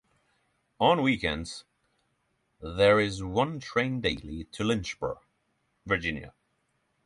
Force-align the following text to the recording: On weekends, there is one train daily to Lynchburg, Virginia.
On 0.79 1.03
weekends, 1.03 1.63
there 2.59 2.99
is 2.99 3.21
one 3.23 3.59
train 3.59 4.01
daily 4.01 4.45
to 4.45 4.63
Lynchburg, 4.63 5.19
Virginia. 5.85 6.33